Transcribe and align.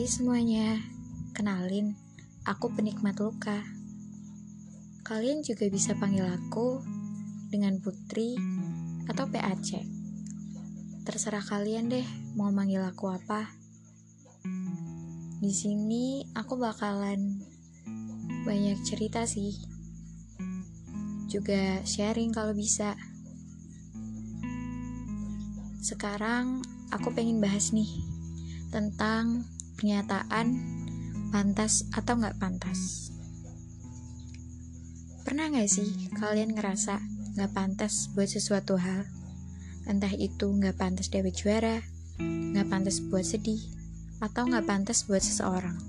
Hai 0.00 0.08
semuanya, 0.08 0.80
kenalin, 1.36 1.92
aku 2.48 2.72
penikmat 2.72 3.20
luka. 3.20 3.60
Kalian 5.04 5.44
juga 5.44 5.68
bisa 5.68 5.92
panggil 5.92 6.24
aku 6.24 6.80
dengan 7.52 7.76
Putri 7.84 8.32
atau 9.04 9.28
PAC. 9.28 9.84
Terserah 11.04 11.44
kalian 11.44 11.92
deh 11.92 12.08
mau 12.32 12.48
manggil 12.48 12.80
aku 12.80 13.12
apa. 13.12 13.52
Di 15.36 15.52
sini 15.52 16.24
aku 16.32 16.56
bakalan 16.56 17.44
banyak 18.48 18.80
cerita 18.80 19.28
sih. 19.28 19.52
Juga 21.28 21.84
sharing 21.84 22.32
kalau 22.32 22.56
bisa. 22.56 22.96
Sekarang 25.84 26.64
aku 26.88 27.12
pengen 27.12 27.44
bahas 27.44 27.68
nih 27.76 28.00
tentang 28.72 29.44
pernyataan 29.80 30.60
pantas 31.32 31.88
atau 31.96 32.20
nggak 32.20 32.36
pantas. 32.36 33.08
Pernah 35.24 35.48
nggak 35.48 35.72
sih 35.72 36.12
kalian 36.20 36.52
ngerasa 36.52 37.00
nggak 37.40 37.56
pantas 37.56 38.12
buat 38.12 38.28
sesuatu 38.28 38.76
hal? 38.76 39.08
Entah 39.88 40.12
itu 40.12 40.52
nggak 40.52 40.76
pantas 40.76 41.08
dapet 41.08 41.32
juara, 41.32 41.80
nggak 42.20 42.68
pantas 42.68 43.00
buat 43.00 43.24
sedih, 43.24 43.64
atau 44.20 44.52
nggak 44.52 44.68
pantas 44.68 45.08
buat 45.08 45.24
seseorang. 45.24 45.80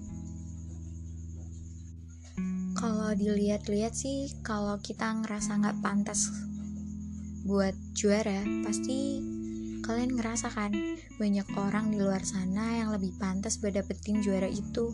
Kalau 2.79 3.11
dilihat-lihat 3.11 3.91
sih, 3.91 4.31
kalau 4.39 4.79
kita 4.79 5.19
ngerasa 5.19 5.59
nggak 5.59 5.83
pantas 5.83 6.31
buat 7.43 7.75
juara, 7.91 8.39
pasti 8.63 9.19
kalian 9.81 10.13
ngerasa 10.13 10.53
kan 10.53 10.71
banyak 11.17 11.47
orang 11.57 11.89
di 11.89 11.97
luar 11.97 12.21
sana 12.21 12.77
yang 12.77 12.93
lebih 12.93 13.17
pantas 13.17 13.57
buat 13.57 13.73
dapetin 13.73 14.21
juara 14.21 14.45
itu. 14.45 14.93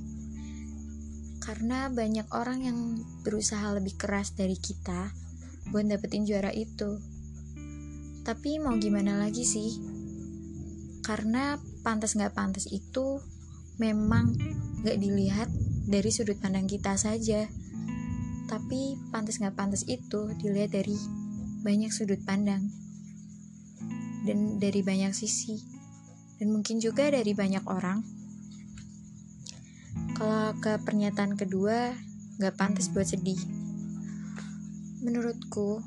Karena 1.44 1.92
banyak 1.92 2.28
orang 2.36 2.60
yang 2.64 2.80
berusaha 3.24 3.76
lebih 3.76 4.00
keras 4.00 4.36
dari 4.36 4.56
kita 4.56 5.12
buat 5.72 5.84
dapetin 5.88 6.24
juara 6.24 6.52
itu. 6.56 7.00
Tapi 8.24 8.60
mau 8.60 8.76
gimana 8.80 9.20
lagi 9.20 9.44
sih? 9.44 9.80
Karena 11.04 11.56
pantas 11.84 12.16
nggak 12.16 12.36
pantas 12.36 12.68
itu 12.68 13.24
memang 13.80 14.36
nggak 14.84 14.98
dilihat 15.00 15.48
dari 15.88 16.12
sudut 16.12 16.36
pandang 16.40 16.68
kita 16.68 16.96
saja. 17.00 17.48
Tapi 18.48 19.00
pantas 19.12 19.40
nggak 19.40 19.56
pantas 19.56 19.84
itu 19.88 20.32
dilihat 20.40 20.76
dari 20.76 20.96
banyak 21.64 21.92
sudut 21.92 22.20
pandang 22.24 22.87
dan 24.28 24.60
dari 24.60 24.84
banyak 24.84 25.16
sisi. 25.16 25.56
Dan 26.38 26.52
mungkin 26.52 26.84
juga 26.84 27.08
dari 27.08 27.32
banyak 27.32 27.64
orang. 27.66 28.04
Kalau 30.20 30.54
ke 30.60 30.76
pernyataan 30.84 31.40
kedua 31.40 31.96
gak 32.38 32.60
pantas 32.60 32.92
buat 32.92 33.08
sedih. 33.08 33.40
Menurutku 35.02 35.80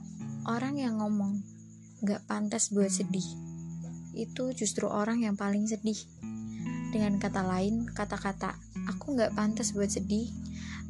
orang 0.49 0.81
yang 0.81 0.99
ngomong 0.99 1.45
gak 2.01 2.25
pantas 2.25 2.73
buat 2.73 2.89
sedih 2.89 3.27
itu 4.17 4.51
justru 4.57 4.91
orang 4.91 5.23
yang 5.23 5.39
paling 5.39 5.71
sedih. 5.71 5.99
Dengan 6.91 7.23
kata 7.23 7.47
lain 7.47 7.87
kata-kata 7.87 8.59
aku 8.91 9.15
gak 9.15 9.39
pantas 9.39 9.71
buat 9.71 9.93
sedih 9.93 10.27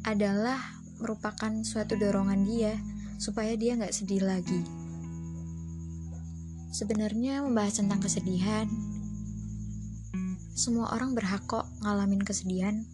adalah 0.01 0.57
merupakan 0.97 1.53
suatu 1.61 1.93
dorongan 1.93 2.41
dia 2.45 2.73
supaya 3.21 3.53
dia 3.53 3.77
gak 3.77 3.93
sedih 3.93 4.25
lagi 4.25 4.80
Sebenarnya 6.71 7.43
membahas 7.43 7.83
tentang 7.83 7.99
kesedihan, 7.99 8.63
semua 10.55 10.87
orang 10.95 11.11
berhak 11.11 11.43
kok 11.43 11.67
ngalamin 11.83 12.23
kesedihan, 12.23 12.87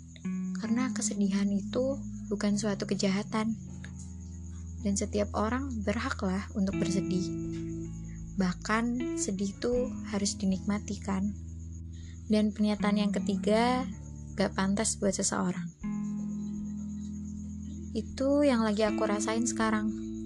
karena 0.58 0.90
kesedihan 0.98 1.46
itu 1.54 2.02
bukan 2.26 2.58
suatu 2.58 2.90
kejahatan, 2.90 3.54
dan 4.82 4.94
setiap 4.98 5.30
orang 5.38 5.70
berhaklah 5.86 6.50
untuk 6.58 6.74
bersedih. 6.82 7.30
Bahkan 8.42 9.18
sedih 9.22 9.54
itu 9.54 9.94
harus 10.10 10.34
dinikmati 10.42 10.98
kan. 10.98 11.38
Dan 12.26 12.58
pernyataan 12.58 12.98
yang 12.98 13.14
ketiga, 13.14 13.86
gak 14.34 14.58
pantas 14.58 14.98
buat 14.98 15.14
seseorang. 15.14 15.70
Itu 17.94 18.42
yang 18.42 18.66
lagi 18.66 18.90
aku 18.90 19.06
rasain 19.06 19.46
sekarang 19.46 20.17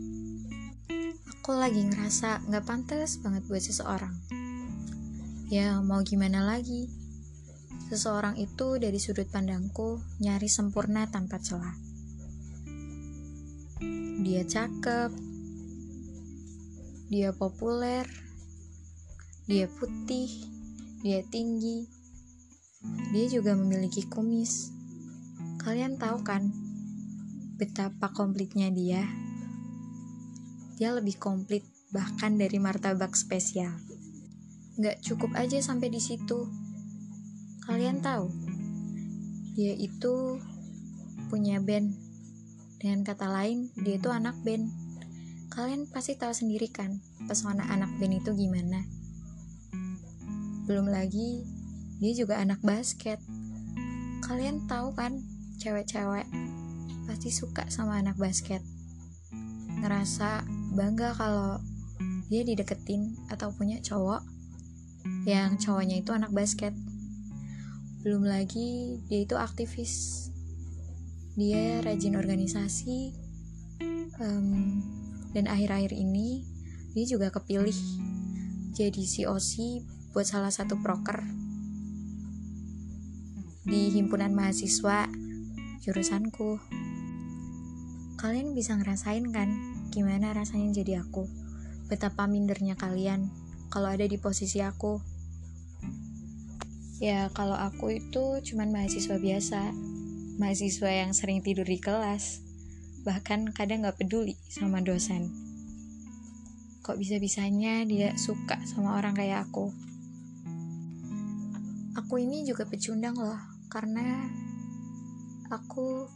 aku 1.42 1.58
lagi 1.58 1.82
ngerasa 1.82 2.54
gak 2.54 2.70
pantas 2.70 3.18
banget 3.18 3.42
buat 3.50 3.66
seseorang. 3.66 4.14
Ya, 5.50 5.82
mau 5.82 6.06
gimana 6.06 6.46
lagi? 6.46 6.86
Seseorang 7.90 8.38
itu 8.38 8.78
dari 8.78 9.02
sudut 9.02 9.26
pandangku 9.26 9.98
nyari 10.22 10.46
sempurna 10.46 11.10
tanpa 11.10 11.42
celah. 11.42 11.74
Dia 14.22 14.46
cakep, 14.46 15.10
dia 17.10 17.34
populer, 17.34 18.06
dia 19.50 19.66
putih, 19.66 20.30
dia 21.02 21.26
tinggi, 21.26 21.90
dia 23.18 23.26
juga 23.34 23.58
memiliki 23.58 24.06
kumis. 24.06 24.70
Kalian 25.58 25.98
tahu 25.98 26.22
kan 26.22 26.54
betapa 27.58 28.14
komplitnya 28.14 28.70
dia? 28.70 29.21
Dia 30.82 30.98
lebih 30.98 31.22
komplit 31.22 31.62
bahkan 31.94 32.42
dari 32.42 32.58
martabak 32.58 33.14
spesial. 33.14 33.70
Nggak 34.82 34.98
cukup 35.06 35.38
aja 35.38 35.62
sampai 35.62 35.94
di 35.94 36.02
situ. 36.02 36.50
Kalian 37.70 38.02
tahu, 38.02 38.34
dia 39.54 39.78
itu 39.78 40.42
punya 41.30 41.62
band. 41.62 41.94
Dengan 42.82 43.06
kata 43.06 43.30
lain, 43.30 43.70
dia 43.78 44.02
itu 44.02 44.10
anak 44.10 44.34
band. 44.42 44.74
Kalian 45.54 45.86
pasti 45.86 46.18
tahu 46.18 46.34
sendiri 46.34 46.66
kan, 46.74 46.98
pesona 47.30 47.62
anak 47.70 47.94
band 48.02 48.18
itu 48.18 48.34
gimana. 48.34 48.82
Belum 50.66 50.90
lagi, 50.90 51.46
dia 52.02 52.18
juga 52.18 52.42
anak 52.42 52.58
basket. 52.66 53.22
Kalian 54.26 54.66
tahu 54.66 54.98
kan, 54.98 55.22
cewek-cewek 55.62 56.26
pasti 57.06 57.30
suka 57.30 57.70
sama 57.70 58.02
anak 58.02 58.18
basket. 58.18 58.66
Ngerasa 59.78 60.61
bangga 60.72 61.12
kalau 61.14 61.60
dia 62.32 62.48
dideketin 62.48 63.12
atau 63.28 63.52
punya 63.52 63.84
cowok 63.84 64.24
yang 65.28 65.60
cowoknya 65.60 66.00
itu 66.00 66.16
anak 66.16 66.32
basket. 66.32 66.72
Belum 68.02 68.24
lagi 68.26 68.98
dia 69.12 69.28
itu 69.28 69.36
aktivis. 69.36 70.28
Dia 71.36 71.84
rajin 71.84 72.16
organisasi 72.16 73.12
um, 74.20 74.80
dan 75.36 75.48
akhir-akhir 75.52 75.92
ini 75.96 76.44
dia 76.92 77.06
juga 77.08 77.32
kepilih 77.32 77.76
jadi 78.72 79.04
COC 79.04 79.84
buat 80.12 80.28
salah 80.28 80.52
satu 80.52 80.76
proker 80.80 81.24
di 83.68 83.92
himpunan 83.92 84.32
mahasiswa 84.32 85.08
jurusanku. 85.84 86.60
Kalian 88.20 88.54
bisa 88.54 88.76
ngerasain 88.78 89.28
kan 89.32 89.50
Gimana 89.92 90.32
rasanya 90.32 90.72
jadi 90.72 91.04
aku? 91.04 91.28
Betapa 91.92 92.24
mindernya 92.24 92.80
kalian 92.80 93.28
kalau 93.68 93.92
ada 93.92 94.08
di 94.08 94.16
posisi 94.16 94.64
aku. 94.64 95.04
Ya, 97.04 97.28
kalau 97.36 97.60
aku 97.60 98.00
itu 98.00 98.40
cuman 98.40 98.72
mahasiswa 98.72 99.20
biasa. 99.20 99.76
Mahasiswa 100.40 100.88
yang 100.88 101.12
sering 101.12 101.44
tidur 101.44 101.68
di 101.68 101.76
kelas. 101.76 102.40
Bahkan 103.04 103.52
kadang 103.52 103.84
gak 103.84 104.00
peduli 104.00 104.40
sama 104.48 104.80
dosen. 104.80 105.28
Kok 106.88 106.96
bisa-bisanya 106.96 107.84
dia 107.84 108.16
suka 108.16 108.64
sama 108.64 108.96
orang 108.96 109.12
kayak 109.12 109.44
aku? 109.52 109.76
Aku 112.00 112.16
ini 112.16 112.48
juga 112.48 112.64
pecundang 112.64 113.20
loh, 113.20 113.44
karena 113.68 114.24
aku 115.52 116.08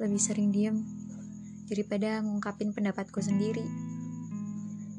lebih 0.00 0.16
sering 0.16 0.48
diem 0.48 1.05
daripada 1.66 2.22
ngungkapin 2.22 2.70
pendapatku 2.72 3.18
sendiri. 3.18 3.62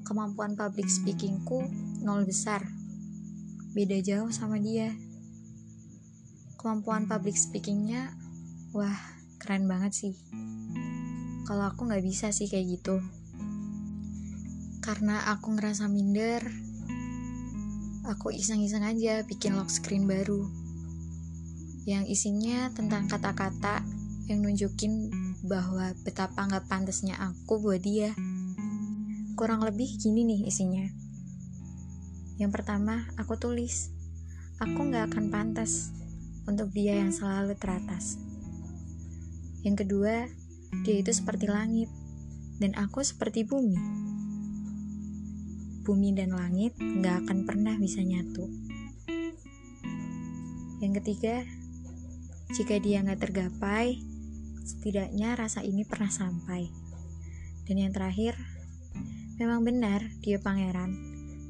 Kemampuan 0.08 0.56
public 0.56 0.88
speakingku 0.88 1.68
nol 2.04 2.24
besar, 2.24 2.64
beda 3.75 4.00
jauh 4.00 4.31
sama 4.31 4.60
dia. 4.60 4.96
Kemampuan 6.56 7.08
public 7.08 7.36
speakingnya, 7.36 8.16
wah 8.72 8.96
keren 9.40 9.68
banget 9.68 9.92
sih. 9.96 10.14
Kalau 11.48 11.68
aku 11.68 11.88
nggak 11.88 12.04
bisa 12.04 12.31
sih 12.31 12.48
kayak 12.52 12.80
gitu. 12.80 13.00
Karena 14.84 15.31
aku 15.31 15.56
ngerasa 15.56 15.92
minder, 15.92 16.48
aku 18.08 18.31
iseng-iseng 18.31 18.88
aja 18.88 19.28
bikin 19.28 19.60
lock 19.60 19.68
screen 19.68 20.08
baru 20.08 20.48
yang 21.88 22.04
isinya 22.04 22.68
tentang 22.75 23.08
kata-kata 23.08 23.80
yang 24.28 24.44
nunjukin 24.44 25.12
bahwa 25.48 25.96
betapa 26.04 26.44
nggak 26.44 26.68
pantasnya 26.68 27.16
aku 27.16 27.64
buat 27.64 27.80
dia. 27.80 28.12
Kurang 29.40 29.64
lebih 29.64 29.88
gini 29.98 30.28
nih 30.28 30.52
isinya. 30.52 30.88
Yang 32.38 32.52
pertama, 32.54 33.08
aku 33.16 33.40
tulis, 33.40 33.90
aku 34.60 34.92
nggak 34.92 35.16
akan 35.16 35.32
pantas 35.32 35.90
untuk 36.46 36.70
dia 36.76 37.00
yang 37.00 37.10
selalu 37.10 37.56
teratas. 37.56 38.20
Yang 39.66 39.88
kedua, 39.88 40.28
dia 40.84 40.96
itu 41.00 41.12
seperti 41.12 41.48
langit, 41.48 41.90
dan 42.60 42.76
aku 42.76 43.04
seperti 43.04 43.44
bumi. 43.44 43.76
Bumi 45.88 46.12
dan 46.12 46.36
langit 46.36 46.76
gak 46.80 47.24
akan 47.24 47.48
pernah 47.48 47.80
bisa 47.80 48.04
nyatu. 48.04 48.44
Yang 50.84 50.94
ketiga, 51.00 51.48
jika 52.54 52.76
dia 52.84 53.04
gak 53.04 53.24
tergapai, 53.24 54.04
setidaknya 54.68 55.40
rasa 55.40 55.64
ini 55.64 55.88
pernah 55.88 56.12
sampai. 56.12 56.68
Dan 57.64 57.80
yang 57.80 57.96
terakhir, 57.96 58.36
memang 59.40 59.64
benar 59.64 60.04
dia 60.19 60.44
pangeran, 60.44 60.92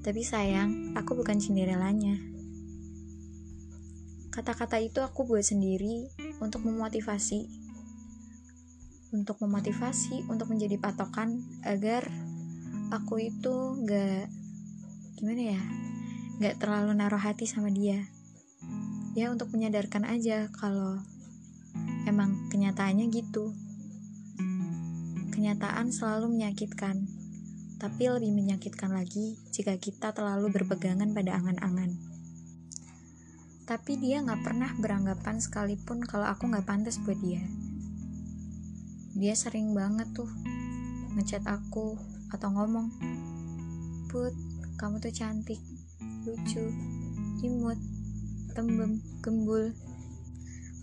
tapi 0.05 0.21
sayang, 0.21 0.93
aku 0.93 1.17
bukan 1.17 1.41
Cinderellanya. 1.41 2.21
Kata-kata 4.29 4.77
itu 4.77 5.01
aku 5.01 5.25
buat 5.25 5.41
sendiri 5.41 6.13
untuk 6.37 6.61
memotivasi. 6.61 7.49
Untuk 9.17 9.41
memotivasi, 9.41 10.29
untuk 10.29 10.53
menjadi 10.53 10.77
patokan 10.77 11.41
agar 11.65 12.05
aku 12.87 13.19
itu 13.19 13.55
gak 13.83 14.31
gimana 15.19 15.57
ya 15.57 15.61
gak 16.39 16.61
terlalu 16.61 16.95
naruh 16.95 17.19
hati 17.19 17.43
sama 17.49 17.67
dia 17.67 18.05
ya 19.17 19.27
untuk 19.33 19.51
menyadarkan 19.51 20.05
aja 20.07 20.47
kalau 20.53 21.01
kenyataannya 22.57 23.05
gitu 23.13 23.53
kenyataan 25.29 25.93
selalu 25.93 26.33
menyakitkan 26.33 27.05
tapi 27.77 28.09
lebih 28.09 28.33
menyakitkan 28.33 28.89
lagi 28.89 29.37
jika 29.53 29.77
kita 29.77 30.09
terlalu 30.09 30.49
berpegangan 30.49 31.13
pada 31.13 31.37
angan-angan 31.37 32.17
tapi 33.67 33.99
dia 33.99 34.23
gak 34.23 34.47
pernah 34.47 34.71
beranggapan 34.79 35.43
sekalipun 35.43 35.99
kalau 36.07 36.23
aku 36.23 36.47
gak 36.47 36.63
pantas 36.63 37.03
buat 37.03 37.19
dia. 37.19 37.43
Dia 39.11 39.35
sering 39.35 39.75
banget 39.75 40.07
tuh 40.15 40.31
ngechat 41.19 41.43
aku 41.43 41.99
atau 42.31 42.47
ngomong, 42.47 42.87
Put, 44.07 44.31
kamu 44.79 45.03
tuh 45.03 45.11
cantik, 45.11 45.59
lucu, 46.23 46.71
imut, 47.43 47.75
tembem, 48.55 49.03
gembul. 49.19 49.75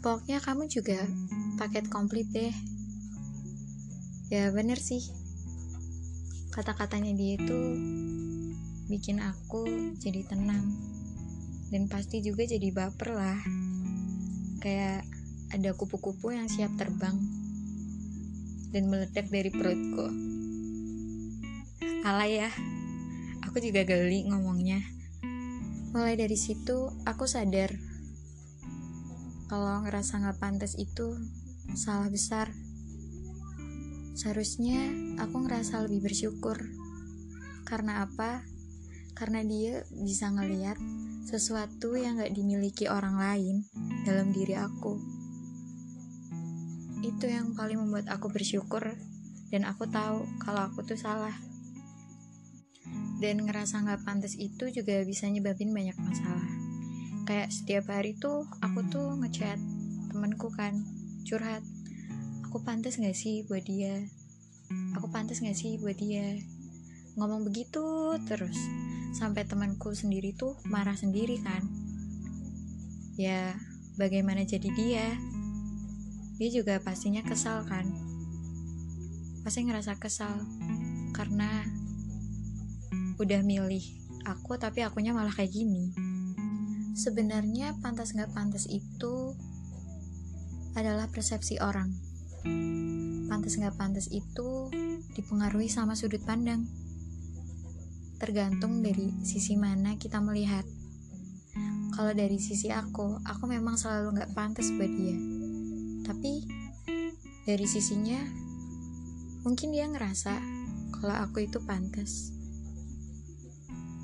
Pokoknya 0.04 0.44
kamu 0.44 0.68
juga 0.68 1.08
paket 1.54 1.86
komplit 1.86 2.26
deh. 2.34 2.54
Ya 4.32 4.50
bener 4.50 4.78
sih, 4.80 5.00
kata-katanya 6.50 7.14
dia 7.14 7.38
itu 7.38 7.60
bikin 8.90 9.22
aku 9.22 9.94
jadi 10.02 10.26
tenang 10.26 10.74
dan 11.70 11.86
pasti 11.86 12.20
juga 12.20 12.42
jadi 12.44 12.70
baper 12.74 13.10
lah. 13.14 13.38
Kayak 14.58 15.06
ada 15.54 15.70
kupu-kupu 15.78 16.34
yang 16.34 16.50
siap 16.50 16.74
terbang 16.74 17.14
dan 18.74 18.90
meledak 18.90 19.30
dari 19.30 19.50
perutku. 19.54 20.06
Alay 22.04 22.42
ya 22.42 22.50
aku 23.46 23.62
juga 23.62 23.86
geli 23.86 24.26
ngomongnya. 24.26 24.82
Mulai 25.94 26.18
dari 26.18 26.34
situ 26.34 26.90
aku 27.06 27.22
sadar 27.30 27.70
kalau 29.46 29.86
ngerasa 29.86 30.18
nggak 30.18 30.42
pantas 30.42 30.74
itu 30.74 31.14
salah 31.72 32.12
besar 32.12 32.52
seharusnya 34.12 34.92
aku 35.16 35.48
ngerasa 35.48 35.88
lebih 35.88 36.12
bersyukur 36.12 36.60
karena 37.64 38.04
apa 38.04 38.44
karena 39.14 39.40
dia 39.46 39.86
bisa 39.94 40.28
ngeliat 40.28 40.76
sesuatu 41.24 41.96
yang 41.96 42.20
gak 42.20 42.34
dimiliki 42.34 42.90
orang 42.90 43.16
lain 43.16 43.64
dalam 44.04 44.34
diri 44.34 44.58
aku. 44.58 44.98
Itu 47.00 47.30
yang 47.30 47.56
paling 47.56 47.80
membuat 47.80 48.10
aku 48.12 48.28
bersyukur 48.28 48.92
dan 49.48 49.62
aku 49.64 49.88
tahu 49.88 50.26
kalau 50.42 50.68
aku 50.68 50.82
tuh 50.84 50.98
salah. 50.98 51.32
Dan 53.22 53.46
ngerasa 53.46 53.86
gak 53.86 54.04
pantas 54.04 54.36
itu 54.36 54.68
juga 54.68 55.00
bisa 55.06 55.30
nyebabin 55.30 55.72
banyak 55.72 55.96
masalah. 55.96 56.50
Kayak 57.24 57.54
setiap 57.54 57.88
hari 57.88 58.18
tuh 58.20 58.44
aku 58.60 58.84
tuh 58.92 59.16
ngechat 59.16 59.56
temenku 60.12 60.52
kan, 60.52 60.76
curhat. 61.24 61.64
Aku 62.46 62.62
pantas 62.62 63.00
gak 63.00 63.16
sih 63.16 63.42
buat 63.48 63.64
dia? 63.66 64.04
Aku 64.94 65.10
pantas 65.10 65.42
gak 65.42 65.56
sih 65.56 65.80
buat 65.80 65.96
dia? 65.96 66.38
Ngomong 67.18 67.48
begitu 67.48 68.14
terus 68.28 68.56
sampai 69.14 69.46
temanku 69.46 69.94
sendiri 69.94 70.34
tuh 70.34 70.58
marah 70.66 70.98
sendiri 70.98 71.38
kan 71.38 71.62
ya 73.14 73.54
bagaimana 73.94 74.42
jadi 74.42 74.66
dia 74.74 75.06
dia 76.34 76.50
juga 76.50 76.82
pastinya 76.82 77.22
kesal 77.22 77.62
kan 77.62 77.86
pasti 79.46 79.62
ngerasa 79.62 80.02
kesal 80.02 80.34
karena 81.14 81.62
udah 83.22 83.38
milih 83.46 83.86
aku 84.26 84.58
tapi 84.58 84.82
akunya 84.82 85.14
malah 85.14 85.30
kayak 85.30 85.54
gini 85.54 85.94
sebenarnya 86.98 87.78
pantas 87.78 88.18
nggak 88.18 88.34
pantas 88.34 88.66
itu 88.66 89.38
adalah 90.74 91.06
persepsi 91.10 91.58
orang 91.62 91.90
pantas 93.30 93.56
nggak 93.56 93.74
pantas 93.78 94.06
itu 94.12 94.68
dipengaruhi 95.16 95.66
sama 95.72 95.96
sudut 95.96 96.20
pandang 96.22 96.66
tergantung 98.24 98.80
dari 98.80 99.12
sisi 99.20 99.52
mana 99.58 100.00
kita 100.00 100.16
melihat. 100.22 100.64
Kalau 101.92 102.10
dari 102.16 102.40
sisi 102.40 102.72
aku, 102.72 103.20
aku 103.20 103.44
memang 103.46 103.76
selalu 103.78 104.18
gak 104.18 104.32
pantas 104.32 104.72
buat 104.74 104.88
dia. 104.88 105.14
Tapi 106.08 106.42
dari 107.44 107.66
sisinya, 107.68 108.18
mungkin 109.44 109.70
dia 109.70 109.86
ngerasa 109.86 110.40
kalau 110.96 111.16
aku 111.20 111.44
itu 111.44 111.60
pantas. 111.62 112.32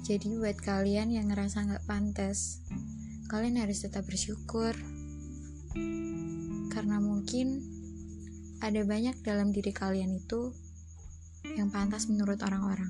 Jadi 0.06 0.36
buat 0.36 0.60
kalian 0.60 1.16
yang 1.16 1.32
ngerasa 1.32 1.66
gak 1.66 1.88
pantas, 1.88 2.60
kalian 3.32 3.58
harus 3.58 3.82
tetap 3.82 4.06
bersyukur. 4.06 4.76
Karena 6.80 6.96
mungkin 6.96 7.60
ada 8.64 8.80
banyak 8.88 9.20
dalam 9.20 9.52
diri 9.52 9.68
kalian 9.68 10.16
itu 10.16 10.48
yang 11.44 11.68
pantas 11.68 12.08
menurut 12.08 12.40
orang-orang. 12.40 12.88